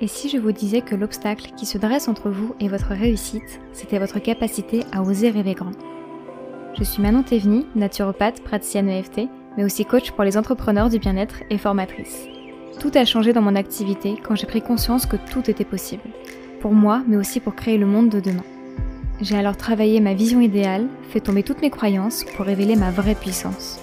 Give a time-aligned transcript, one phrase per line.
[0.00, 3.60] Et si je vous disais que l'obstacle qui se dresse entre vous et votre réussite,
[3.72, 5.72] c'était votre capacité à oser rêver grand
[6.78, 9.22] Je suis Manon Théveny, naturopathe, praticienne EFT,
[9.56, 12.26] mais aussi coach pour les entrepreneurs du bien-être et formatrice.
[12.78, 16.04] Tout a changé dans mon activité quand j'ai pris conscience que tout était possible.
[16.60, 18.44] Pour moi, mais aussi pour créer le monde de demain.
[19.20, 23.16] J'ai alors travaillé ma vision idéale, fait tomber toutes mes croyances pour révéler ma vraie
[23.16, 23.80] puissance.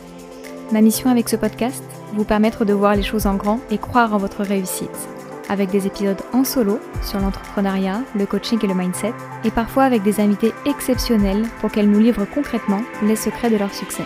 [0.71, 4.13] Ma mission avec ce podcast, vous permettre de voir les choses en grand et croire
[4.13, 5.09] en votre réussite
[5.49, 10.03] avec des épisodes en solo sur l'entrepreneuriat, le coaching et le mindset, et parfois avec
[10.03, 14.03] des invités exceptionnels pour qu'elles nous livrent concrètement les secrets de leur succès.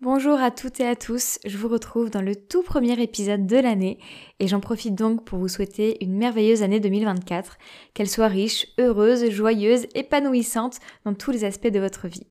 [0.00, 3.56] Bonjour à toutes et à tous, je vous retrouve dans le tout premier épisode de
[3.56, 3.98] l'année
[4.40, 7.58] et j'en profite donc pour vous souhaiter une merveilleuse année 2024,
[7.94, 12.26] qu'elle soit riche, heureuse, joyeuse, épanouissante dans tous les aspects de votre vie.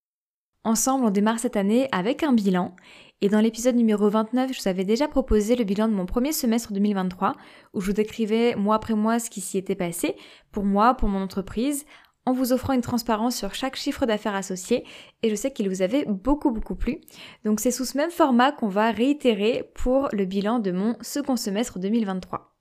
[0.68, 2.76] Ensemble, on démarre cette année avec un bilan
[3.22, 6.34] et dans l'épisode numéro 29, je vous avais déjà proposé le bilan de mon premier
[6.34, 7.36] semestre 2023,
[7.74, 10.18] où je vous décrivais mois après mois ce qui s'y était passé,
[10.52, 11.86] pour moi, pour mon entreprise,
[12.26, 14.84] en vous offrant une transparence sur chaque chiffre d'affaires associé,
[15.24, 17.00] et je sais qu'il vous avait beaucoup beaucoup plu.
[17.46, 21.38] Donc c'est sous ce même format qu'on va réitérer pour le bilan de mon second
[21.38, 22.57] semestre 2023.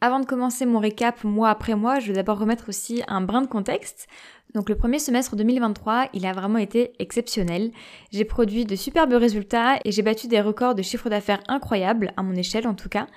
[0.00, 3.42] Avant de commencer mon récap mois après mois, je vais d'abord remettre aussi un brin
[3.42, 4.06] de contexte.
[4.54, 7.72] Donc le premier semestre 2023, il a vraiment été exceptionnel.
[8.12, 12.22] J'ai produit de superbes résultats et j'ai battu des records de chiffre d'affaires incroyables, à
[12.22, 13.08] mon échelle en tout cas.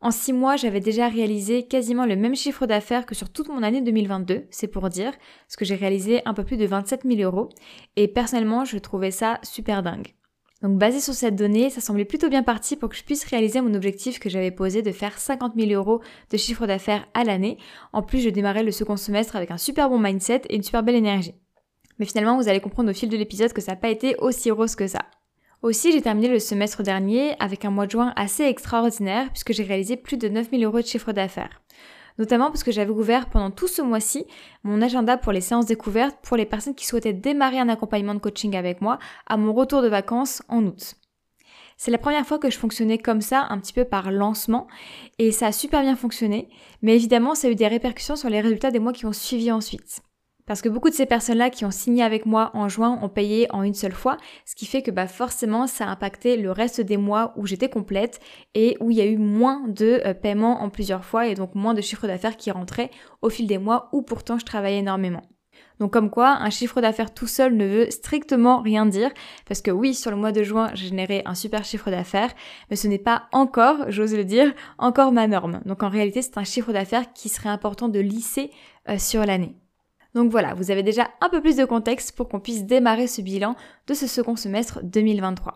[0.00, 3.62] En six mois, j'avais déjà réalisé quasiment le même chiffre d'affaires que sur toute mon
[3.62, 5.12] année 2022, c'est pour dire,
[5.46, 7.48] parce que j'ai réalisé un peu plus de 27 000 euros.
[7.94, 10.17] Et personnellement, je trouvais ça super dingue.
[10.62, 13.60] Donc basé sur cette donnée, ça semblait plutôt bien parti pour que je puisse réaliser
[13.60, 16.00] mon objectif que j'avais posé de faire 50 000 euros
[16.30, 17.58] de chiffre d'affaires à l'année.
[17.92, 20.82] En plus, je démarrais le second semestre avec un super bon mindset et une super
[20.82, 21.34] belle énergie.
[21.98, 24.50] Mais finalement, vous allez comprendre au fil de l'épisode que ça n'a pas été aussi
[24.50, 25.02] rose que ça.
[25.62, 29.64] Aussi, j'ai terminé le semestre dernier avec un mois de juin assez extraordinaire puisque j'ai
[29.64, 31.62] réalisé plus de 9 000 euros de chiffre d'affaires
[32.18, 34.26] notamment parce que j'avais ouvert pendant tout ce mois-ci
[34.64, 38.20] mon agenda pour les séances découvertes pour les personnes qui souhaitaient démarrer un accompagnement de
[38.20, 40.94] coaching avec moi à mon retour de vacances en août.
[41.76, 44.66] C'est la première fois que je fonctionnais comme ça, un petit peu par lancement,
[45.18, 46.48] et ça a super bien fonctionné,
[46.82, 49.52] mais évidemment ça a eu des répercussions sur les résultats des mois qui ont suivi
[49.52, 50.02] ensuite.
[50.48, 53.46] Parce que beaucoup de ces personnes-là qui ont signé avec moi en juin ont payé
[53.50, 54.16] en une seule fois,
[54.46, 57.68] ce qui fait que bah forcément ça a impacté le reste des mois où j'étais
[57.68, 58.18] complète
[58.54, 61.54] et où il y a eu moins de euh, paiements en plusieurs fois et donc
[61.54, 65.22] moins de chiffre d'affaires qui rentraient au fil des mois où pourtant je travaillais énormément.
[65.80, 69.10] Donc comme quoi, un chiffre d'affaires tout seul ne veut strictement rien dire,
[69.46, 72.32] parce que oui, sur le mois de juin, j'ai généré un super chiffre d'affaires,
[72.70, 75.60] mais ce n'est pas encore, j'ose le dire, encore ma norme.
[75.66, 78.50] Donc en réalité, c'est un chiffre d'affaires qui serait important de lisser
[78.88, 79.56] euh, sur l'année.
[80.14, 83.20] Donc voilà, vous avez déjà un peu plus de contexte pour qu'on puisse démarrer ce
[83.20, 85.54] bilan de ce second semestre 2023.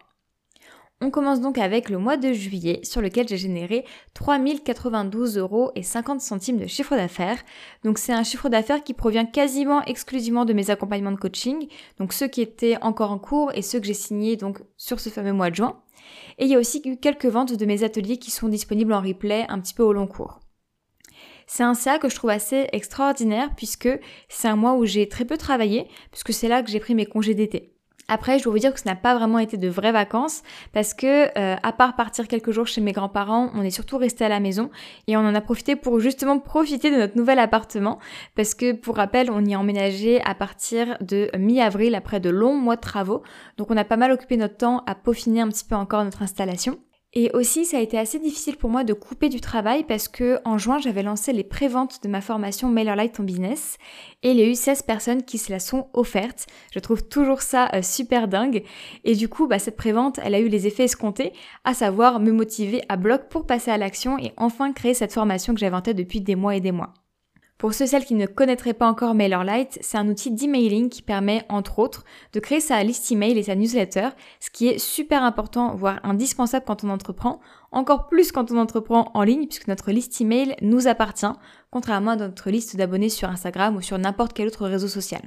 [1.05, 5.83] On commence donc avec le mois de juillet sur lequel j'ai généré 3092 euros et
[5.83, 7.43] 50 centimes de chiffre d'affaires.
[7.83, 11.67] Donc c'est un chiffre d'affaires qui provient quasiment exclusivement de mes accompagnements de coaching,
[11.99, 15.09] donc ceux qui étaient encore en cours et ceux que j'ai signés donc sur ce
[15.09, 15.83] fameux mois de juin.
[16.39, 19.01] Et il y a aussi eu quelques ventes de mes ateliers qui sont disponibles en
[19.01, 20.39] replay un petit peu au long cours.
[21.55, 23.91] C'est un CA que je trouve assez extraordinaire puisque
[24.31, 27.05] c'est un mois où j'ai très peu travaillé puisque c'est là que j'ai pris mes
[27.05, 27.75] congés d'été.
[28.09, 30.43] Après, je dois vous dire que ce n'a pas vraiment été de vraies vacances
[30.73, 34.25] parce que, euh, à part partir quelques jours chez mes grands-parents, on est surtout resté
[34.25, 34.71] à la maison
[35.09, 37.99] et on en a profité pour justement profiter de notre nouvel appartement
[38.35, 42.57] parce que, pour rappel, on y a emménagé à partir de mi-avril après de longs
[42.57, 43.23] mois de travaux.
[43.59, 46.23] Donc, on a pas mal occupé notre temps à peaufiner un petit peu encore notre
[46.23, 46.79] installation.
[47.15, 50.39] Et aussi, ça a été assez difficile pour moi de couper du travail parce que
[50.47, 53.77] en juin, j'avais lancé les préventes de ma formation MailerLite en business
[54.23, 56.47] et il y a eu 16 personnes qui se la sont offertes.
[56.73, 58.63] Je trouve toujours ça euh, super dingue.
[59.05, 61.35] Et du coup, bah, cette prévente, elle a eu les effets escomptés,
[61.65, 65.53] à savoir me motiver à bloc pour passer à l'action et enfin créer cette formation
[65.53, 66.95] que j'avais en depuis des mois et des mois.
[67.63, 71.45] Pour ceux celles qui ne connaîtraient pas encore MailerLite, c'est un outil d'emailing qui permet,
[71.49, 74.09] entre autres, de créer sa liste email et sa newsletter,
[74.41, 77.39] ce qui est super important, voire indispensable quand on entreprend,
[77.71, 81.33] encore plus quand on entreprend en ligne, puisque notre liste email nous appartient,
[81.71, 85.23] contrairement à notre liste d'abonnés sur Instagram ou sur n'importe quel autre réseau social.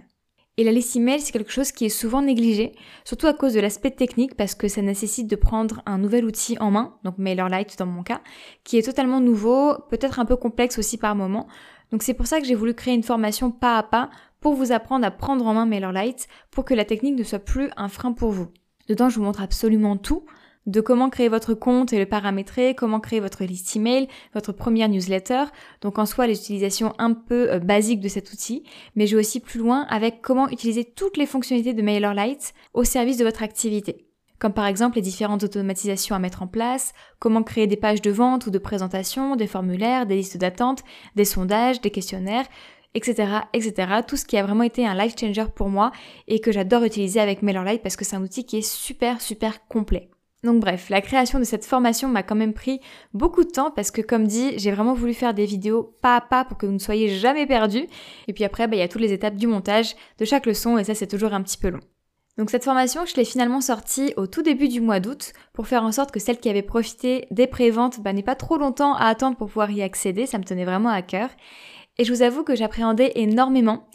[0.57, 2.73] Et la liste email, c'est quelque chose qui est souvent négligé,
[3.05, 6.57] surtout à cause de l'aspect technique, parce que ça nécessite de prendre un nouvel outil
[6.59, 8.19] en main, donc MailerLite dans mon cas,
[8.65, 11.47] qui est totalement nouveau, peut-être un peu complexe aussi par moment.
[11.91, 14.09] Donc c'est pour ça que j'ai voulu créer une formation pas à pas
[14.39, 17.69] pour vous apprendre à prendre en main MailerLite pour que la technique ne soit plus
[17.77, 18.47] un frein pour vous.
[18.87, 20.25] Dedans, je vous montre absolument tout
[20.65, 24.89] de comment créer votre compte et le paramétrer, comment créer votre liste email, votre première
[24.89, 25.45] newsletter.
[25.81, 28.63] Donc en soi, l'utilisation un peu euh, basique de cet outil,
[28.95, 32.83] mais je vais aussi plus loin avec comment utiliser toutes les fonctionnalités de MailerLite au
[32.83, 34.07] service de votre activité.
[34.39, 38.11] Comme par exemple les différentes automatisations à mettre en place, comment créer des pages de
[38.11, 40.83] vente ou de présentation, des formulaires, des listes d'attente,
[41.15, 42.45] des sondages, des questionnaires,
[42.95, 44.01] etc., etc.
[44.07, 45.91] Tout ce qui a vraiment été un life changer pour moi
[46.27, 49.67] et que j'adore utiliser avec MailerLite parce que c'est un outil qui est super, super
[49.67, 50.09] complet.
[50.43, 52.79] Donc bref, la création de cette formation m'a quand même pris
[53.13, 56.21] beaucoup de temps parce que comme dit, j'ai vraiment voulu faire des vidéos pas à
[56.21, 57.87] pas pour que vous ne soyez jamais perdus.
[58.27, 60.77] Et puis après, bah, il y a toutes les étapes du montage de chaque leçon
[60.77, 61.79] et ça c'est toujours un petit peu long.
[62.37, 65.83] Donc cette formation, je l'ai finalement sortie au tout début du mois d'août pour faire
[65.83, 69.05] en sorte que celle qui avait profité des préventes bah, n'ait pas trop longtemps à
[69.05, 71.29] attendre pour pouvoir y accéder, ça me tenait vraiment à cœur.
[71.97, 73.87] Et je vous avoue que j'appréhendais énormément.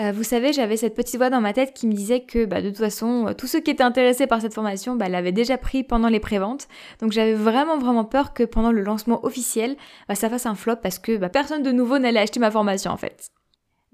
[0.00, 2.60] Euh, vous savez, j'avais cette petite voix dans ma tête qui me disait que bah,
[2.60, 5.56] de toute façon, euh, tous ceux qui étaient intéressés par cette formation bah, l'avaient déjà
[5.56, 6.66] pris pendant les préventes.
[7.00, 9.76] Donc j'avais vraiment vraiment peur que pendant le lancement officiel,
[10.08, 12.90] bah, ça fasse un flop parce que bah, personne de nouveau n'allait acheter ma formation
[12.90, 13.30] en fait.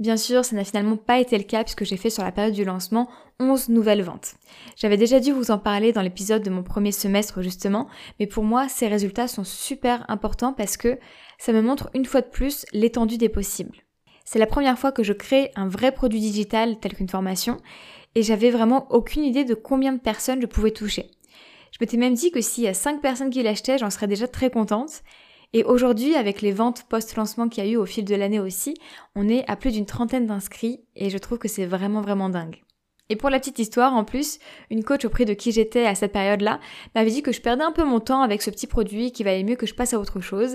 [0.00, 2.54] Bien sûr, ça n'a finalement pas été le cas puisque j'ai fait sur la période
[2.54, 4.34] du lancement 11 nouvelles ventes.
[4.74, 7.86] J'avais déjà dû vous en parler dans l'épisode de mon premier semestre justement,
[8.18, 10.98] mais pour moi ces résultats sont super importants parce que
[11.38, 13.76] ça me montre une fois de plus l'étendue des possibles.
[14.24, 17.58] C'est la première fois que je crée un vrai produit digital tel qu'une formation
[18.14, 21.10] et j'avais vraiment aucune idée de combien de personnes je pouvais toucher.
[21.72, 24.26] Je m'étais même dit que s'il y a 5 personnes qui l'achetaient, j'en serais déjà
[24.26, 25.02] très contente.
[25.52, 28.74] Et aujourd'hui, avec les ventes post-lancement qu'il y a eu au fil de l'année aussi,
[29.16, 32.62] on est à plus d'une trentaine d'inscrits et je trouve que c'est vraiment vraiment dingue.
[33.08, 34.38] Et pour la petite histoire, en plus,
[34.70, 36.60] une coach auprès de qui j'étais à cette période-là
[36.94, 39.42] m'avait dit que je perdais un peu mon temps avec ce petit produit, qu'il valait
[39.42, 40.54] mieux que je passe à autre chose.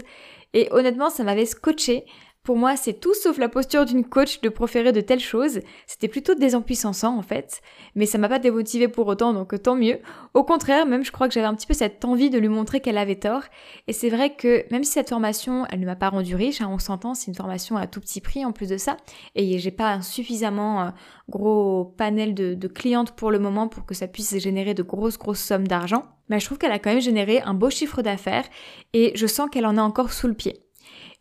[0.53, 2.05] Et honnêtement, ça m'avait scotché
[2.45, 5.61] pour moi, c'est tout sauf la posture d'une coach de proférer de telles choses.
[5.87, 7.61] C'était plutôt désempuissant en fait.
[7.95, 9.97] Mais ça m'a pas démotivé pour autant, donc tant mieux.
[10.35, 12.81] Au contraire, même je crois que j'avais un petit peu cette envie de lui montrer
[12.81, 13.41] qu'elle avait tort.
[13.87, 16.69] Et c'est vrai que même si cette formation, elle ne m'a pas rendu riche, hein,
[16.71, 18.97] on s'entend, c'est une formation à tout petit prix en plus de ça.
[19.33, 20.89] Et j'ai pas un suffisamment euh,
[21.27, 25.17] gros panel de, de clientes pour le moment pour que ça puisse générer de grosses
[25.17, 26.05] grosses sommes d'argent.
[26.29, 28.45] Mais je trouve qu'elle a quand même généré un beau chiffre d'affaires
[28.93, 30.64] et je sens qu'elle en a encore sous le pied.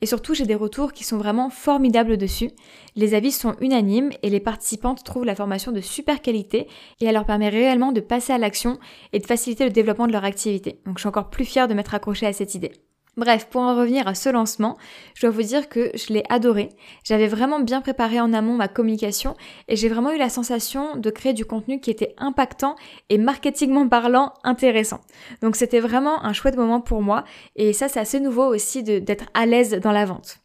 [0.04, 2.50] Et surtout, j'ai des retours qui sont vraiment formidables dessus.
[2.94, 6.68] Les avis sont unanimes et les participantes trouvent la formation de super qualité
[7.00, 8.78] et elle leur permet réellement de passer à l'action
[9.14, 10.78] et de faciliter le développement de leur activité.
[10.84, 12.72] Donc je suis encore plus fière de m'être accrochée à cette idée.
[13.16, 14.76] Bref, pour en revenir à ce lancement,
[15.14, 16.70] je dois vous dire que je l'ai adoré.
[17.04, 19.36] J'avais vraiment bien préparé en amont ma communication
[19.68, 22.74] et j'ai vraiment eu la sensation de créer du contenu qui était impactant
[23.10, 25.00] et marketingment parlant intéressant.
[25.42, 27.24] Donc c'était vraiment un chouette moment pour moi
[27.54, 30.43] et ça c'est assez nouveau aussi d'être à l'aise dans la vente.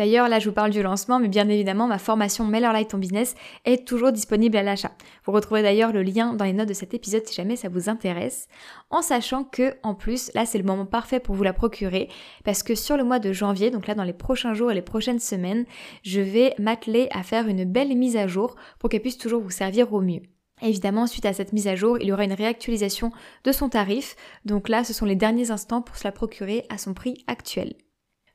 [0.00, 3.34] D'ailleurs, là, je vous parle du lancement, mais bien évidemment, ma formation MailerLite ton business
[3.66, 4.92] est toujours disponible à l'achat.
[5.26, 7.90] Vous retrouverez d'ailleurs le lien dans les notes de cet épisode si jamais ça vous
[7.90, 8.48] intéresse.
[8.88, 12.08] En sachant que, en plus, là, c'est le moment parfait pour vous la procurer,
[12.44, 14.80] parce que sur le mois de janvier, donc là, dans les prochains jours et les
[14.80, 15.66] prochaines semaines,
[16.02, 19.50] je vais m'atteler à faire une belle mise à jour pour qu'elle puisse toujours vous
[19.50, 20.22] servir au mieux.
[20.62, 23.12] Évidemment, suite à cette mise à jour, il y aura une réactualisation
[23.44, 24.16] de son tarif.
[24.46, 27.74] Donc là, ce sont les derniers instants pour se la procurer à son prix actuel.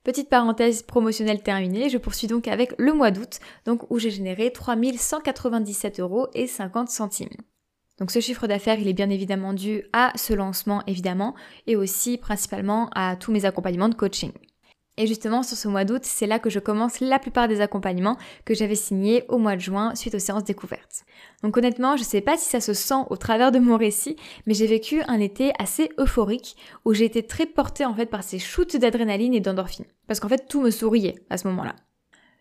[0.06, 4.52] Petite parenthèse promotionnelle terminée, je poursuis donc avec le mois d'août, donc où j'ai généré
[4.54, 7.28] 3197 euros et 50 centimes.
[7.98, 11.34] Donc ce chiffre d'affaires, il est bien évidemment dû à ce lancement évidemment
[11.66, 14.32] et aussi principalement à tous mes accompagnements de coaching.
[14.98, 18.18] Et justement, sur ce mois d'août, c'est là que je commence la plupart des accompagnements
[18.46, 21.04] que j'avais signés au mois de juin suite aux séances découvertes.
[21.42, 24.54] Donc honnêtement, je sais pas si ça se sent au travers de mon récit, mais
[24.54, 26.56] j'ai vécu un été assez euphorique
[26.86, 29.86] où j'ai été très portée en fait par ces shoots d'adrénaline et d'endorphine.
[30.08, 31.76] Parce qu'en fait, tout me souriait à ce moment-là.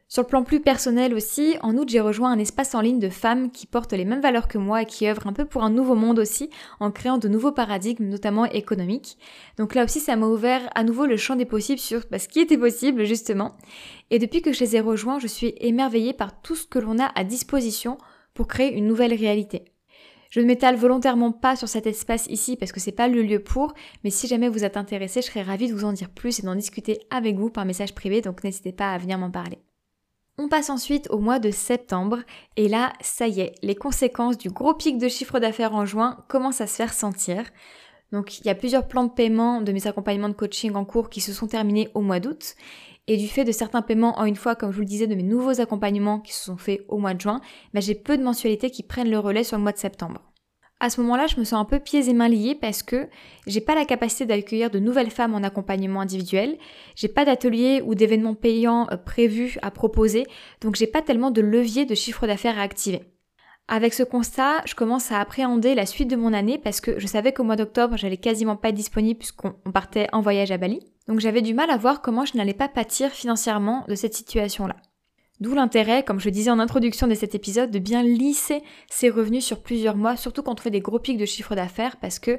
[0.07, 3.09] Sur le plan plus personnel aussi, en août j'ai rejoint un espace en ligne de
[3.09, 5.71] femmes qui portent les mêmes valeurs que moi et qui œuvrent un peu pour un
[5.71, 9.19] nouveau monde aussi, en créant de nouveaux paradigmes, notamment économiques.
[9.57, 12.29] Donc là aussi ça m'a ouvert à nouveau le champ des possibles sur bah, ce
[12.29, 13.57] qui était possible justement.
[14.11, 16.99] Et depuis que je les ai rejoints, je suis émerveillée par tout ce que l'on
[16.99, 17.97] a à disposition
[18.35, 19.74] pour créer une nouvelle réalité.
[20.35, 23.39] Je ne m'étale volontairement pas sur cet espace ici parce que c'est pas le lieu
[23.39, 23.73] pour,
[24.03, 26.43] mais si jamais vous êtes intéressé, je serais ravie de vous en dire plus et
[26.43, 29.61] d'en discuter avec vous par message privé, donc n'hésitez pas à venir m'en parler.
[30.37, 32.19] On passe ensuite au mois de septembre
[32.57, 36.25] et là, ça y est, les conséquences du gros pic de chiffre d'affaires en juin
[36.27, 37.45] commencent à se faire sentir.
[38.11, 41.11] Donc il y a plusieurs plans de paiement de mes accompagnements de coaching en cours
[41.11, 42.57] qui se sont terminés au mois d'août.
[43.07, 45.15] Et du fait de certains paiements en une fois, comme je vous le disais, de
[45.15, 47.41] mes nouveaux accompagnements qui se sont faits au mois de juin,
[47.75, 50.23] bah, j'ai peu de mensualités qui prennent le relais sur le mois de septembre.
[50.81, 53.09] À ce moment-là, je me sens un peu pieds et mains liés parce que
[53.47, 56.59] j'ai pas la capacité d'accueillir de nouvelles femmes en accompagnement individuel,
[56.97, 60.25] j'ai pas d'atelier ou d'événements payants euh, prévus à proposer,
[60.61, 63.03] donc j'ai pas tellement de levier de chiffre d'affaires à activer.
[63.67, 67.07] Avec ce constat, je commence à appréhender la suite de mon année parce que je
[67.07, 70.81] savais qu'au mois d'octobre, j'allais quasiment pas être disponible puisqu'on partait en voyage à Bali.
[71.09, 74.77] Donc j'avais du mal à voir comment je n'allais pas pâtir financièrement de cette situation-là.
[75.41, 79.45] D'où l'intérêt, comme je disais en introduction de cet épisode, de bien lisser ses revenus
[79.45, 82.39] sur plusieurs mois, surtout quand on fait des gros pics de chiffre d'affaires, parce que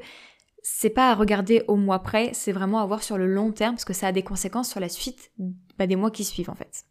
[0.62, 3.76] c'est pas à regarder au mois près, c'est vraiment à voir sur le long terme,
[3.76, 5.32] parce que ça a des conséquences sur la suite
[5.78, 6.86] bah, des mois qui suivent en fait.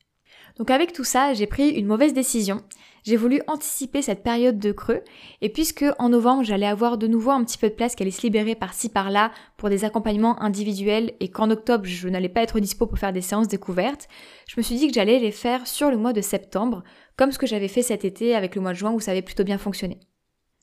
[0.58, 2.62] Donc avec tout ça, j'ai pris une mauvaise décision.
[3.02, 5.02] J'ai voulu anticiper cette période de creux,
[5.42, 8.10] et puisque en novembre j'allais avoir de nouveau un petit peu de place qui allait
[8.10, 12.60] se libérer par-ci par-là pour des accompagnements individuels, et qu'en octobre je n'allais pas être
[12.60, 14.08] dispo pour faire des séances découvertes,
[14.48, 16.82] je me suis dit que j'allais les faire sur le mois de septembre,
[17.16, 19.22] comme ce que j'avais fait cet été avec le mois de juin où ça avait
[19.22, 19.98] plutôt bien fonctionné.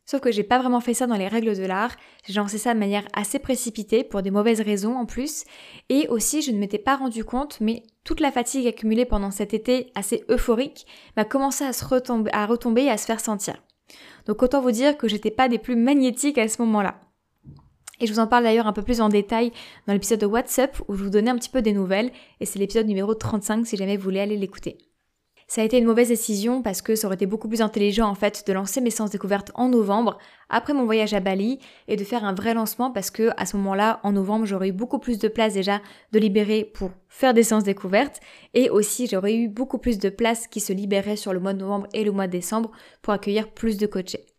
[0.05, 2.73] Sauf que j'ai pas vraiment fait ça dans les règles de l'art, j'ai lancé ça
[2.73, 5.45] de manière assez précipitée pour des mauvaises raisons en plus,
[5.89, 9.53] et aussi je ne m'étais pas rendu compte, mais toute la fatigue accumulée pendant cet
[9.53, 13.63] été assez euphorique m'a commencé à, se retomber, à retomber et à se faire sentir.
[14.25, 16.99] Donc autant vous dire que j'étais pas des plus magnétiques à ce moment-là.
[17.99, 19.51] Et je vous en parle d'ailleurs un peu plus en détail
[19.85, 22.59] dans l'épisode de WhatsApp où je vous donnais un petit peu des nouvelles, et c'est
[22.59, 24.90] l'épisode numéro 35 si jamais vous voulez aller l'écouter.
[25.51, 28.15] Ça a été une mauvaise décision parce que ça aurait été beaucoup plus intelligent en
[28.15, 30.17] fait de lancer mes séances découvertes en novembre
[30.47, 33.57] après mon voyage à Bali et de faire un vrai lancement parce que à ce
[33.57, 35.81] moment-là en novembre j'aurais eu beaucoup plus de place déjà
[36.13, 38.21] de libérer pour faire des séances découvertes
[38.53, 41.59] et aussi j'aurais eu beaucoup plus de place qui se libérait sur le mois de
[41.59, 44.30] novembre et le mois de décembre pour accueillir plus de coachés.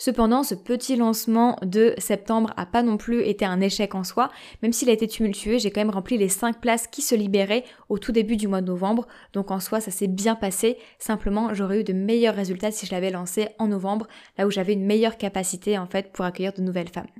[0.00, 4.30] Cependant, ce petit lancement de septembre a pas non plus été un échec en soi,
[4.62, 7.64] même s'il a été tumultueux, j'ai quand même rempli les 5 places qui se libéraient
[7.90, 11.52] au tout début du mois de novembre, donc en soi ça s'est bien passé, simplement
[11.52, 14.86] j'aurais eu de meilleurs résultats si je l'avais lancé en novembre, là où j'avais une
[14.86, 17.10] meilleure capacité en fait pour accueillir de nouvelles femmes.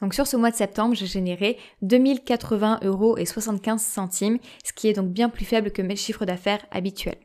[0.00, 4.88] Donc sur ce mois de septembre, j'ai généré 2080 euros et 75 centimes, ce qui
[4.88, 7.18] est donc bien plus faible que mes chiffres d'affaires habituels.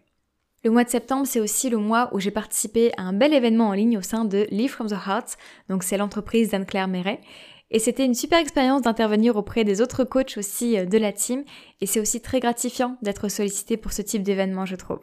[0.65, 3.67] Le mois de septembre, c'est aussi le mois où j'ai participé à un bel événement
[3.67, 5.37] en ligne au sein de Live from the Heart,
[5.69, 7.21] donc c'est l'entreprise d'Anne-Claire Méret.
[7.69, 11.43] Et c'était une super expérience d'intervenir auprès des autres coachs aussi euh, de la team,
[11.81, 15.01] et c'est aussi très gratifiant d'être sollicité pour ce type d'événement, je trouve.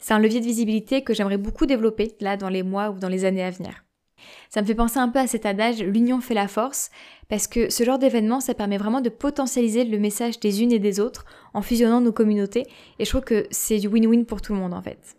[0.00, 3.08] C'est un levier de visibilité que j'aimerais beaucoup développer là dans les mois ou dans
[3.08, 3.82] les années à venir.
[4.48, 6.90] Ça me fait penser un peu à cet adage l'union fait la force,
[7.28, 10.78] parce que ce genre d'événement, ça permet vraiment de potentialiser le message des unes et
[10.78, 11.24] des autres
[11.54, 12.66] en fusionnant nos communautés,
[12.98, 15.16] et je trouve que c'est du win-win pour tout le monde en fait.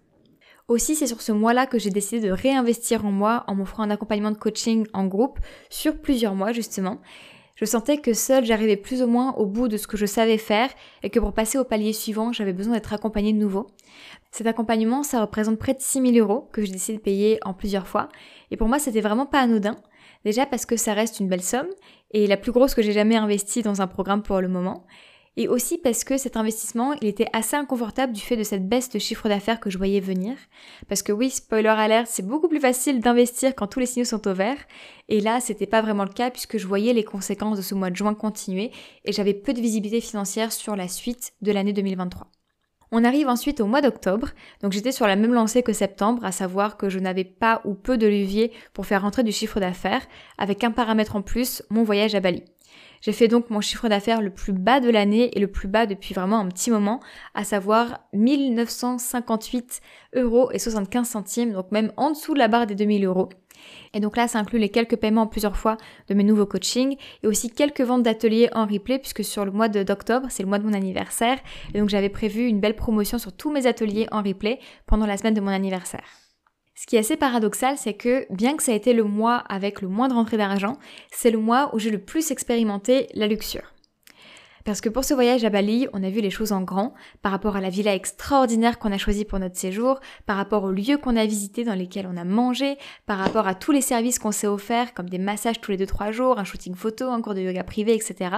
[0.68, 3.90] Aussi, c'est sur ce mois-là que j'ai décidé de réinvestir en moi en m'offrant un
[3.90, 5.40] accompagnement de coaching en groupe
[5.70, 7.02] sur plusieurs mois justement.
[7.62, 10.40] Je sentais que seule j'arrivais plus ou moins au bout de ce que je savais
[10.40, 10.72] faire
[11.04, 13.68] et que pour passer au palier suivant, j'avais besoin d'être accompagnée de nouveau.
[14.32, 17.88] Cet accompagnement, ça représente près de 6000 euros que j'ai décidé de payer en plusieurs
[17.88, 18.10] fois.
[18.50, 19.76] Et pour moi, c'était vraiment pas anodin.
[20.26, 21.70] Déjà parce que ça reste une belle somme
[22.10, 24.84] et la plus grosse que j'ai jamais investie dans un programme pour le moment.
[25.38, 28.90] Et aussi parce que cet investissement, il était assez inconfortable du fait de cette baisse
[28.90, 30.36] de chiffre d'affaires que je voyais venir.
[30.90, 34.28] Parce que oui, spoiler alert, c'est beaucoup plus facile d'investir quand tous les signaux sont
[34.28, 34.58] au vert.
[35.08, 37.90] Et là, c'était pas vraiment le cas puisque je voyais les conséquences de ce mois
[37.90, 38.72] de juin continuer
[39.06, 42.28] et j'avais peu de visibilité financière sur la suite de l'année 2023.
[42.94, 46.34] On arrive ensuite au mois d'octobre, donc j'étais sur la même lancée que septembre, à
[46.34, 50.06] savoir que je n'avais pas ou peu de levier pour faire rentrer du chiffre d'affaires,
[50.38, 52.44] avec un paramètre en plus, mon voyage à Bali.
[53.02, 55.86] J'ai fait donc mon chiffre d'affaires le plus bas de l'année et le plus bas
[55.86, 57.00] depuis vraiment un petit moment,
[57.34, 59.82] à savoir 1958
[60.16, 63.30] euros et 75 centimes, donc même en dessous de la barre des 2000 euros.
[63.94, 65.78] Et donc là, ça inclut les quelques paiements plusieurs fois
[66.08, 69.68] de mes nouveaux coachings et aussi quelques ventes d'ateliers en replay puisque sur le mois
[69.68, 71.38] d'octobre, c'est le mois de mon anniversaire.
[71.74, 75.18] Et donc j'avais prévu une belle promotion sur tous mes ateliers en replay pendant la
[75.18, 76.21] semaine de mon anniversaire.
[76.82, 79.84] Ce qui est assez paradoxal, c'est que bien que ça a été le mois avec
[79.84, 80.80] le moins de rentrée d'argent,
[81.12, 83.72] c'est le mois où j'ai le plus expérimenté la luxure.
[84.64, 87.32] Parce que pour ce voyage à Bali, on a vu les choses en grand, par
[87.32, 90.98] rapport à la villa extraordinaire qu'on a choisie pour notre séjour, par rapport aux lieux
[90.98, 94.32] qu'on a visités dans lesquels on a mangé, par rapport à tous les services qu'on
[94.32, 97.42] s'est offerts, comme des massages tous les 2-3 jours, un shooting photo, un cours de
[97.42, 98.36] yoga privé, etc.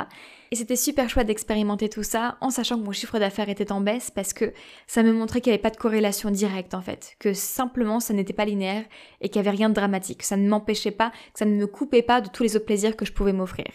[0.52, 3.82] Et c'était super chouette d'expérimenter tout ça en sachant que mon chiffre d'affaires était en
[3.82, 4.54] baisse parce que
[4.88, 8.14] ça me montrait qu'il n'y avait pas de corrélation directe en fait, que simplement ça
[8.14, 8.86] n'était pas linéaire
[9.20, 11.66] et qu'il n'y avait rien de dramatique, ça ne m'empêchait pas, que ça ne me
[11.66, 13.66] coupait pas de tous les autres plaisirs que je pouvais m'offrir.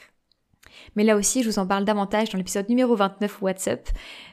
[0.96, 3.88] Mais là aussi, je vous en parle davantage dans l'épisode numéro 29 WhatsApp.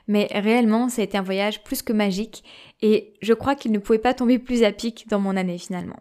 [0.07, 2.43] Mais réellement, ça a été un voyage plus que magique
[2.81, 5.99] et je crois qu'il ne pouvait pas tomber plus à pic dans mon année finalement.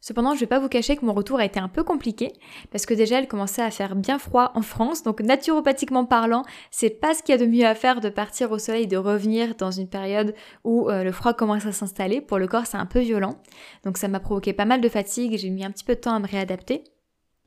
[0.00, 2.32] Cependant, je vais pas vous cacher que mon retour a été un peu compliqué
[2.70, 6.90] parce que déjà, il commençait à faire bien froid en France, donc naturopathiquement parlant, c'est
[6.90, 9.56] pas ce qu'il y a de mieux à faire de partir au soleil, de revenir
[9.56, 12.20] dans une période où euh, le froid commence à s'installer.
[12.20, 13.42] Pour le corps, c'est un peu violent,
[13.84, 16.00] donc ça m'a provoqué pas mal de fatigue et j'ai mis un petit peu de
[16.00, 16.84] temps à me réadapter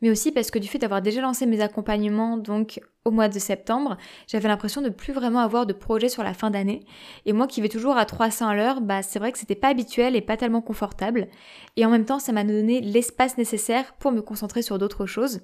[0.01, 3.39] mais aussi parce que du fait d'avoir déjà lancé mes accompagnements donc au mois de
[3.39, 6.85] septembre, j'avais l'impression de plus vraiment avoir de projets sur la fin d'année.
[7.25, 9.69] Et moi qui vais toujours à 300 à l'heure, bah c'est vrai que c'était pas
[9.69, 11.27] habituel et pas tellement confortable.
[11.77, 15.41] Et en même temps, ça m'a donné l'espace nécessaire pour me concentrer sur d'autres choses.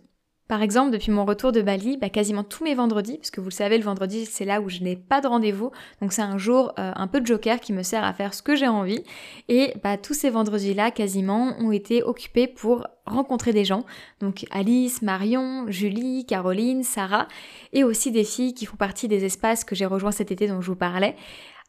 [0.48, 3.50] Par exemple, depuis mon retour de Bali, bah, quasiment tous mes vendredis, parce que vous
[3.50, 6.38] le savez, le vendredi c'est là où je n'ai pas de rendez-vous, donc c'est un
[6.38, 9.04] jour euh, un peu de joker qui me sert à faire ce que j'ai envie.
[9.50, 13.84] Et bah, tous ces vendredis-là, quasiment, ont été occupés pour rencontrer des gens.
[14.22, 17.28] Donc Alice, Marion, Julie, Caroline, Sarah,
[17.74, 20.62] et aussi des filles qui font partie des espaces que j'ai rejoints cet été dont
[20.62, 21.16] je vous parlais.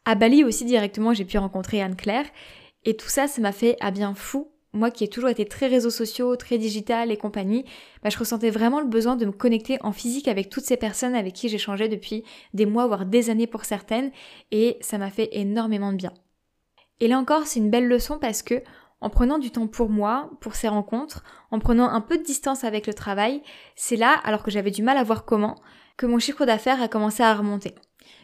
[0.05, 2.25] À Bali aussi directement, j'ai pu rencontrer Anne-Claire.
[2.85, 5.67] Et tout ça, ça m'a fait à bien fou moi qui ai toujours été très
[5.67, 7.65] réseaux sociaux, très digital et compagnie,
[8.03, 11.15] bah, je ressentais vraiment le besoin de me connecter en physique avec toutes ces personnes
[11.15, 12.23] avec qui j'échangeais depuis
[12.53, 14.11] des mois, voire des années pour certaines,
[14.51, 16.13] et ça m'a fait énormément de bien.
[16.99, 18.61] Et là encore, c'est une belle leçon parce que,
[19.01, 22.63] en prenant du temps pour moi, pour ces rencontres, en prenant un peu de distance
[22.63, 23.41] avec le travail,
[23.75, 25.55] c'est là, alors que j'avais du mal à voir comment,
[25.97, 27.73] que mon chiffre d'affaires a commencé à remonter.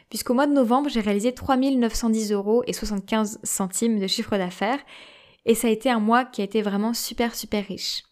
[0.09, 4.79] Puisqu'au mois de novembre, j'ai réalisé 3910 euros et 75 centimes de chiffre d'affaires,
[5.45, 8.03] et ça a été un mois qui a été vraiment super super riche.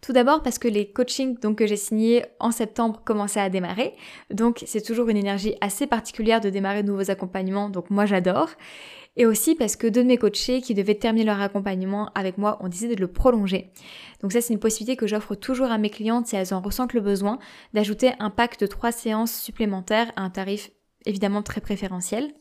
[0.00, 3.94] Tout d'abord parce que les coachings donc, que j'ai signés en septembre commençaient à démarrer.
[4.30, 8.50] Donc c'est toujours une énergie assez particulière de démarrer de nouveaux accompagnements, donc moi j'adore.
[9.16, 12.56] Et aussi parce que deux de mes coachés qui devaient terminer leur accompagnement avec moi
[12.60, 13.72] ont décidé de le prolonger.
[14.22, 16.94] Donc ça c'est une possibilité que j'offre toujours à mes clientes si elles en ressentent
[16.94, 17.38] le besoin,
[17.74, 20.70] d'ajouter un pack de trois séances supplémentaires à un tarif
[21.04, 22.32] évidemment très préférentiel.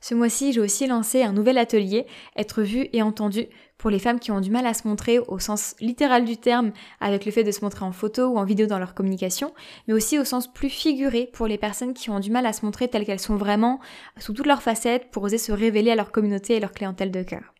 [0.00, 3.46] Ce mois-ci, j'ai aussi lancé un nouvel atelier, être vu et entendu,
[3.78, 6.72] pour les femmes qui ont du mal à se montrer au sens littéral du terme,
[7.00, 9.54] avec le fait de se montrer en photo ou en vidéo dans leur communication,
[9.86, 12.64] mais aussi au sens plus figuré pour les personnes qui ont du mal à se
[12.64, 13.80] montrer telles qu'elles sont vraiment,
[14.18, 17.22] sous toutes leurs facettes, pour oser se révéler à leur communauté et leur clientèle de
[17.22, 17.54] cœur.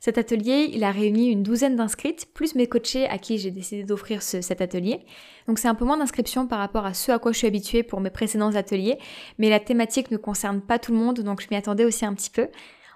[0.00, 3.84] Cet atelier, il a réuni une douzaine d'inscrites, plus mes coachés à qui j'ai décidé
[3.84, 5.00] d'offrir cet atelier.
[5.46, 7.82] Donc c'est un peu moins d'inscriptions par rapport à ce à quoi je suis habituée
[7.82, 8.98] pour mes précédents ateliers,
[9.38, 12.14] mais la thématique ne concerne pas tout le monde, donc je m'y attendais aussi un
[12.14, 12.48] petit peu.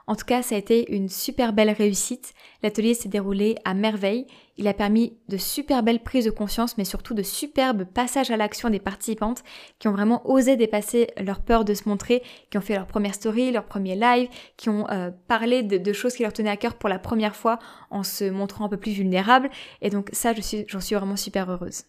[0.07, 2.35] En tout cas, ça a été une super belle réussite.
[2.63, 4.27] L'atelier s'est déroulé à merveille.
[4.57, 8.37] Il a permis de super belles prises de conscience, mais surtout de superbes passages à
[8.37, 9.43] l'action des participantes
[9.79, 13.15] qui ont vraiment osé dépasser leur peur de se montrer, qui ont fait leur première
[13.15, 16.75] story, leur premier live, qui ont euh, parlé de, choses qui leur tenaient à cœur
[16.75, 17.59] pour la première fois
[17.91, 19.51] en se montrant un peu plus vulnérables.
[19.81, 21.85] Et donc ça, j'en suis, suis vraiment super heureuse.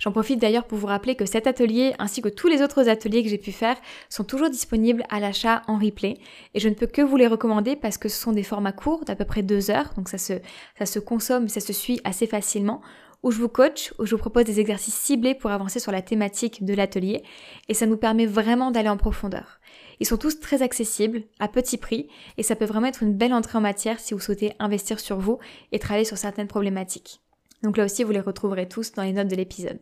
[0.00, 3.24] J'en profite d'ailleurs pour vous rappeler que cet atelier ainsi que tous les autres ateliers
[3.24, 3.76] que j'ai pu faire
[4.08, 6.18] sont toujours disponibles à l'achat en replay
[6.54, 9.04] et je ne peux que vous les recommander parce que ce sont des formats courts
[9.04, 10.34] d'à peu près deux heures donc ça se,
[10.78, 12.80] ça se consomme, ça se suit assez facilement
[13.24, 16.02] où je vous coach, où je vous propose des exercices ciblés pour avancer sur la
[16.02, 17.24] thématique de l'atelier
[17.68, 19.58] et ça nous permet vraiment d'aller en profondeur.
[19.98, 23.34] Ils sont tous très accessibles, à petit prix, et ça peut vraiment être une belle
[23.34, 25.40] entrée en matière si vous souhaitez investir sur vous
[25.72, 27.20] et travailler sur certaines problématiques.
[27.62, 29.80] Donc là aussi, vous les retrouverez tous dans les notes de l'épisode.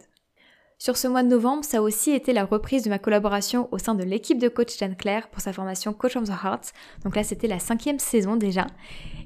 [0.78, 3.78] Sur ce mois de novembre, ça a aussi été la reprise de ma collaboration au
[3.78, 6.74] sein de l'équipe de coach Jeanne Claire pour sa formation Coach of the Heart.
[7.02, 8.66] Donc là, c'était la cinquième saison déjà.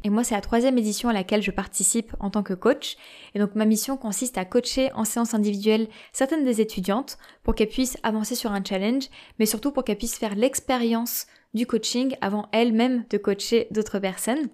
[0.05, 2.97] Et moi, c'est la troisième édition à laquelle je participe en tant que coach.
[3.35, 7.69] Et donc ma mission consiste à coacher en séance individuelle certaines des étudiantes pour qu'elles
[7.69, 9.09] puissent avancer sur un challenge,
[9.41, 14.51] mais surtout pour qu'elles puissent faire l'expérience du coaching avant elles-mêmes de coacher d'autres personnes.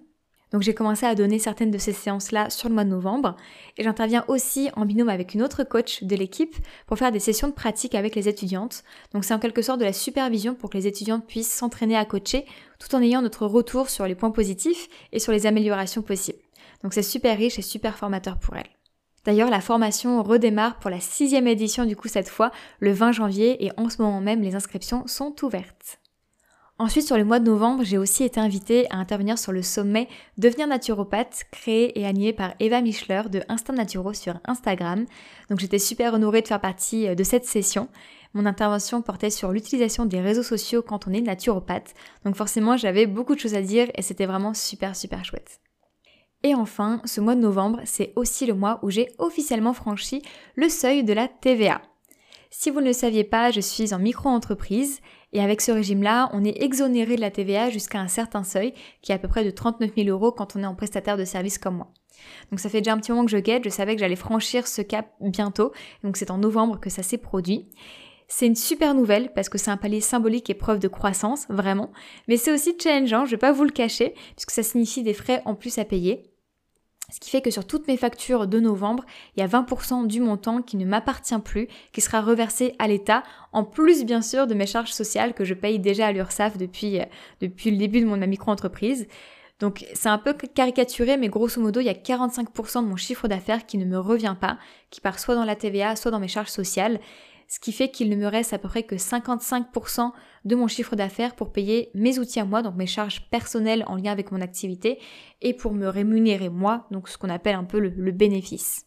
[0.51, 3.35] Donc j'ai commencé à donner certaines de ces séances-là sur le mois de novembre
[3.77, 6.55] et j'interviens aussi en binôme avec une autre coach de l'équipe
[6.85, 8.83] pour faire des sessions de pratique avec les étudiantes.
[9.13, 12.05] Donc c'est en quelque sorte de la supervision pour que les étudiantes puissent s'entraîner à
[12.05, 12.45] coacher
[12.79, 16.39] tout en ayant notre retour sur les points positifs et sur les améliorations possibles.
[16.83, 18.69] Donc c'est super riche et super formateur pour elles.
[19.25, 23.65] D'ailleurs, la formation redémarre pour la sixième édition du coup cette fois, le 20 janvier,
[23.65, 25.99] et en ce moment même, les inscriptions sont ouvertes.
[26.79, 30.07] Ensuite, sur le mois de novembre, j'ai aussi été invitée à intervenir sur le sommet
[30.37, 35.05] Devenir naturopathe, créé et animé par Eva Michler de Instinct Naturo sur Instagram.
[35.49, 37.87] Donc j'étais super honorée de faire partie euh, de cette session.
[38.35, 41.95] Mon intervention portait sur l'utilisation des réseaux sociaux quand on est naturopathe.
[42.25, 45.61] Donc forcément, j'avais beaucoup de choses à dire et c'était vraiment super super chouette.
[46.43, 50.21] Et enfin, ce mois de novembre, c'est aussi le mois où j'ai officiellement franchi
[50.55, 51.81] le seuil de la TVA.
[52.51, 55.01] Si vous ne le saviez pas, je suis en micro-entreprise
[55.33, 59.11] et avec ce régime-là, on est exonéré de la TVA jusqu'à un certain seuil, qui
[59.11, 61.57] est à peu près de 39 000 euros quand on est en prestataire de service
[61.57, 61.91] comme moi.
[62.49, 64.67] Donc ça fait déjà un petit moment que je guette, je savais que j'allais franchir
[64.67, 65.71] ce cap bientôt,
[66.03, 67.69] donc c'est en novembre que ça s'est produit.
[68.29, 71.91] C'est une super nouvelle parce que c'est un palier symbolique et preuve de croissance, vraiment,
[72.27, 75.41] mais c'est aussi challengeant, je vais pas vous le cacher, puisque ça signifie des frais
[75.45, 76.23] en plus à payer.
[77.09, 80.19] Ce qui fait que sur toutes mes factures de novembre, il y a 20% du
[80.19, 84.53] montant qui ne m'appartient plus, qui sera reversé à l'État, en plus bien sûr de
[84.53, 87.05] mes charges sociales que je paye déjà à l'URSSAF depuis, euh,
[87.39, 89.07] depuis le début de mon, micro-entreprise.
[89.61, 93.29] Donc c'est un peu caricaturé, mais grosso modo, il y a 45% de mon chiffre
[93.29, 94.57] d'affaires qui ne me revient pas,
[94.89, 96.99] qui part soit dans la TVA, soit dans mes charges sociales
[97.47, 100.11] ce qui fait qu'il ne me reste à peu près que 55%
[100.45, 103.95] de mon chiffre d'affaires pour payer mes outils à moi, donc mes charges personnelles en
[103.95, 104.99] lien avec mon activité,
[105.41, 108.85] et pour me rémunérer moi, donc ce qu'on appelle un peu le, bénéfice.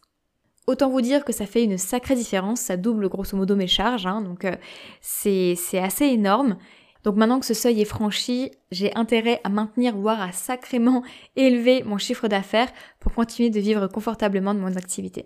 [0.67, 4.05] Autant vous dire que ça fait une sacrée différence, ça double grosso modo mes charges,
[4.05, 4.55] hein, donc euh,
[5.01, 6.57] c'est assez énorme.
[7.03, 11.03] Donc maintenant que ce seuil est franchi, j'ai intérêt à maintenir, voire à sacrément
[11.35, 15.25] élever mon chiffre d'affaires pour continuer de vivre confortablement de mon activité.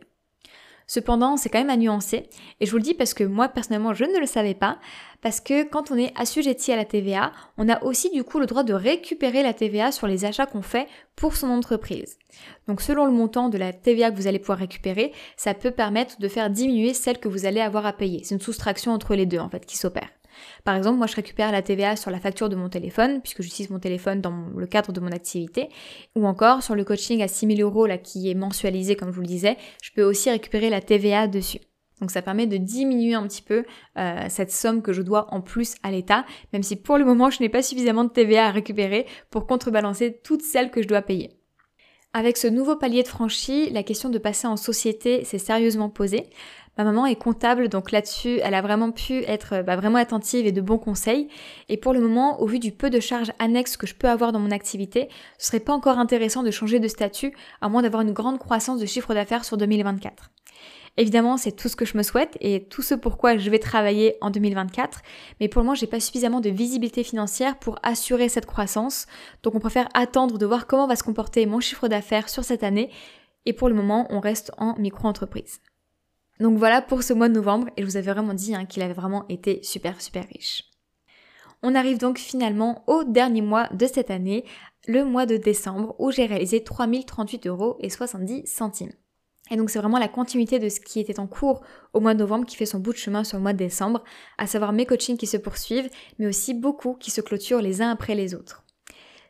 [0.88, 3.94] Cependant, c'est quand même à nuancer, et je vous le dis parce que moi personnellement
[3.94, 4.78] je ne le savais pas,
[5.22, 8.46] parce que quand on est assujetti à la TVA, on a aussi du coup le
[8.46, 12.18] droit de récupérer la TVA sur les achats qu'on fait pour son entreprise.
[12.68, 16.20] Donc selon le montant de la TVA que vous allez pouvoir récupérer, ça peut permettre
[16.20, 18.24] de faire diminuer celle que vous allez avoir à payer.
[18.24, 20.10] C'est une soustraction entre les deux en fait qui s'opère.
[20.64, 23.70] Par exemple, moi je récupère la TVA sur la facture de mon téléphone, puisque j'utilise
[23.70, 25.70] mon téléphone dans le cadre de mon activité,
[26.16, 29.28] ou encore sur le coaching à 6000 euros qui est mensualisé comme je vous le
[29.28, 31.60] disais, je peux aussi récupérer la TVA dessus.
[32.02, 33.64] Donc ça permet de diminuer un petit peu
[33.98, 37.30] euh, cette somme que je dois en plus à l'État, même si pour le moment
[37.30, 41.02] je n'ai pas suffisamment de TVA à récupérer pour contrebalancer toutes celles que je dois
[41.02, 41.32] payer.
[42.14, 46.30] Avec ce nouveau palier de franchi, la question de passer en société s'est sérieusement posée.
[46.78, 50.52] Ma maman est comptable, donc là-dessus, elle a vraiment pu être bah, vraiment attentive et
[50.52, 51.30] de bons conseils.
[51.70, 54.32] Et pour le moment, au vu du peu de charges annexes que je peux avoir
[54.34, 55.08] dans mon activité,
[55.38, 58.80] ce serait pas encore intéressant de changer de statut, à moins d'avoir une grande croissance
[58.80, 60.32] de chiffre d'affaires sur 2024.
[60.98, 64.16] Évidemment, c'est tout ce que je me souhaite et tout ce pourquoi je vais travailler
[64.22, 65.02] en 2024,
[65.40, 69.06] mais pour le moment, j'ai pas suffisamment de visibilité financière pour assurer cette croissance.
[69.44, 72.64] Donc on préfère attendre de voir comment va se comporter mon chiffre d'affaires sur cette
[72.64, 72.92] année
[73.46, 75.60] et pour le moment, on reste en micro-entreprise.
[76.40, 78.84] Donc voilà pour ce mois de novembre et je vous avais vraiment dit hein, qu'il
[78.84, 80.64] avait vraiment été super super riche.
[81.64, 84.46] On arrive donc finalement au dernier mois de cette année,
[84.88, 88.92] le mois de décembre, où j'ai réalisé 3038 euros et 70 centimes.
[89.52, 91.62] Et donc c'est vraiment la continuité de ce qui était en cours
[91.94, 94.04] au mois de novembre qui fait son bout de chemin sur le mois de décembre,
[94.38, 97.92] à savoir mes coachings qui se poursuivent, mais aussi beaucoup qui se clôturent les uns
[97.92, 98.64] après les autres.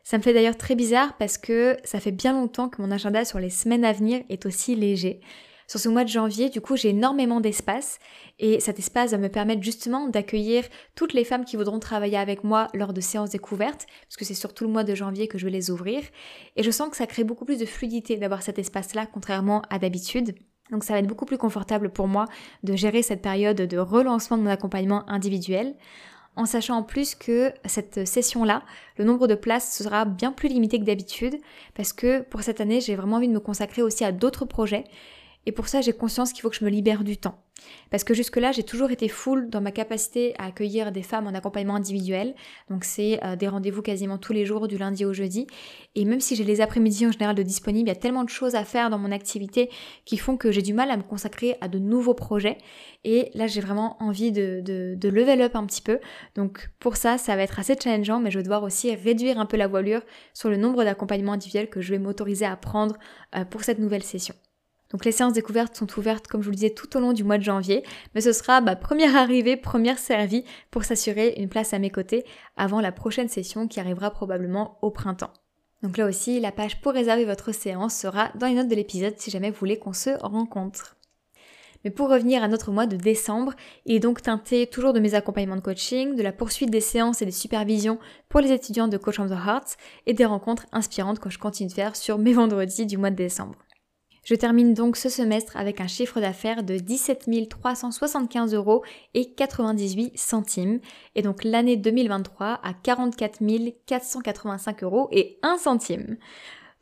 [0.04, 3.24] Ça me fait d'ailleurs très bizarre parce que ça fait bien longtemps que mon agenda
[3.24, 5.20] sur les semaines à venir est aussi léger.
[5.66, 7.98] Sur ce mois de janvier, du coup, j'ai énormément d'espace
[8.38, 12.44] et cet espace va me permettre justement d'accueillir toutes les femmes qui voudront travailler avec
[12.44, 15.44] moi lors de séances découvertes, parce que c'est surtout le mois de janvier que je
[15.44, 16.02] vais les ouvrir.
[16.54, 19.80] Et je sens que ça crée beaucoup plus de fluidité d'avoir cet espace-là, contrairement à
[19.80, 20.36] d'habitude.
[20.70, 22.26] Donc ça va être beaucoup plus confortable pour moi
[22.62, 25.74] de gérer cette période de relancement de mon accompagnement individuel
[26.36, 28.62] en sachant en plus que cette session-là,
[28.98, 31.36] le nombre de places sera bien plus limité que d'habitude,
[31.74, 34.84] parce que pour cette année, j'ai vraiment envie de me consacrer aussi à d'autres projets
[35.46, 37.38] et pour ça, j'ai conscience qu'il faut que je me libère du temps.
[37.90, 41.34] Parce que jusque-là, j'ai toujours été full dans ma capacité à accueillir des femmes en
[41.34, 42.34] accompagnement individuel.
[42.68, 45.46] Donc c'est euh, des rendez-vous quasiment tous les jours, du lundi au jeudi.
[45.94, 48.28] Et même si j'ai les après-midi en général de disponibles, il y a tellement de
[48.28, 49.70] choses à faire dans mon activité
[50.04, 52.58] qui font que j'ai du mal à me consacrer à de nouveaux projets.
[53.04, 56.00] Et là, j'ai vraiment envie de, de, level up un petit peu.
[56.34, 59.46] Donc pour ça, ça va être assez challengeant, mais je vais devoir aussi réduire un
[59.46, 60.02] peu la voilure
[60.34, 62.96] sur le nombre d'accompagnements individuels que je vais m'autoriser à prendre
[63.34, 64.34] euh, pour cette nouvelle session.
[64.90, 67.24] Donc les séances découvertes sont ouvertes, comme je vous le disais, tout au long du
[67.24, 71.74] mois de janvier, mais ce sera ma première arrivée, première servie pour s'assurer une place
[71.74, 72.24] à mes côtés
[72.56, 75.32] avant la prochaine session qui arrivera probablement au printemps.
[75.82, 79.14] Donc là aussi, la page pour réserver votre séance sera dans les notes de l'épisode
[79.18, 80.96] si jamais vous voulez qu'on se rencontre.
[81.84, 83.52] Mais pour revenir à notre mois de décembre,
[83.84, 87.22] il est donc teinté toujours de mes accompagnements de coaching, de la poursuite des séances
[87.22, 91.20] et des supervisions pour les étudiants de Coach on the Heart et des rencontres inspirantes
[91.20, 93.65] que je continue de faire sur mes vendredis du mois de décembre.
[94.26, 98.82] Je termine donc ce semestre avec un chiffre d'affaires de 17 375 euros
[99.14, 100.80] et 98 centimes
[101.14, 103.38] et donc l'année 2023 à 44
[103.86, 106.16] 485 euros et 1 centime.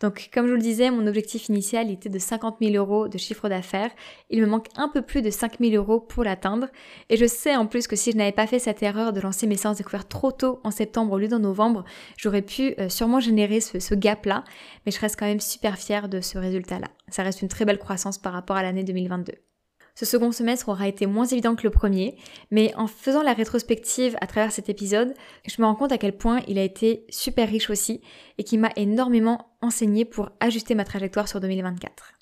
[0.01, 3.19] Donc comme je vous le disais, mon objectif initial était de 50 000 euros de
[3.19, 3.91] chiffre d'affaires.
[4.31, 6.69] Il me manque un peu plus de 5 000 euros pour l'atteindre.
[7.11, 9.47] Et je sais en plus que si je n'avais pas fait cette erreur de lancer
[9.47, 11.85] mes séances découvertes trop tôt en septembre au lieu d'en novembre,
[12.17, 14.45] j'aurais pu euh, sûrement générer ce, ce gap-là.
[14.85, 16.89] Mais je reste quand même super fière de ce résultat-là.
[17.09, 19.35] Ça reste une très belle croissance par rapport à l'année 2022.
[19.95, 22.17] Ce second semestre aura été moins évident que le premier,
[22.51, 25.15] mais en faisant la rétrospective à travers cet épisode,
[25.47, 28.01] je me rends compte à quel point il a été super riche aussi
[28.39, 32.15] et qui m'a énormément enseigné pour ajuster ma trajectoire sur 2024.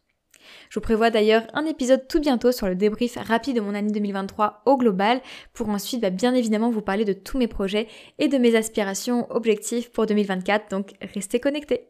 [0.68, 3.90] Je vous prévois d'ailleurs un épisode tout bientôt sur le débrief rapide de mon année
[3.90, 5.20] 2023 au global
[5.54, 9.26] pour ensuite bah, bien évidemment vous parler de tous mes projets et de mes aspirations,
[9.30, 11.88] objectifs pour 2024, donc restez connectés.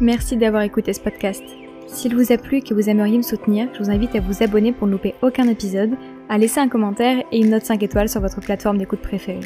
[0.00, 1.44] Merci d'avoir écouté ce podcast.
[1.86, 4.42] S'il vous a plu et que vous aimeriez me soutenir, je vous invite à vous
[4.42, 5.96] abonner pour ne louper aucun épisode,
[6.28, 9.40] à laisser un commentaire et une note 5 étoiles sur votre plateforme d'écoute préférée.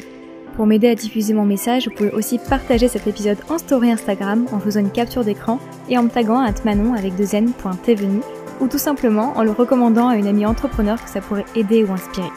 [0.55, 4.45] Pour m'aider à diffuser mon message, vous pouvez aussi partager cet épisode en story Instagram
[4.51, 8.19] en faisant une capture d'écran et en me taguant à manon avec deux n.tvenu
[8.59, 11.93] ou tout simplement en le recommandant à une amie entrepreneur que ça pourrait aider ou
[11.93, 12.27] inspirer.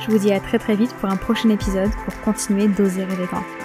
[0.00, 3.61] Je vous dis à très très vite pour un prochain épisode pour continuer d'oser grand.